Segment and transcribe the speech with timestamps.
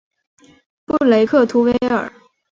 [0.83, 2.11] 布雷克图维尔。